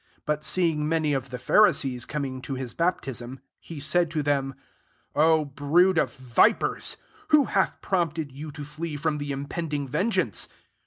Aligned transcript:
T 0.15 0.21
But 0.25 0.43
seeing 0.43 0.89
many 0.89 1.13
of 1.13 1.29
the 1.29 1.37
Pha* 1.37 1.53
risees 1.59 2.07
coming 2.07 2.41
to 2.41 2.55
his 2.55 2.73
baptism, 2.73 3.39
he 3.59 3.79
said 3.79 4.09
to 4.09 4.23
theaij 4.23 4.45
*^ 4.45 4.55
O 5.15 5.45
brood 5.45 5.99
of 5.99 6.11
vipers! 6.15 6.97
who 7.27 7.45
hath 7.45 7.79
prompted 7.81 8.31
you 8.31 8.49
to 8.49 8.63
iee 8.63 8.99
from 8.99 9.19
the 9.19 9.31
impending 9.31 9.87
ven 9.87 10.09
geance? 10.09 10.47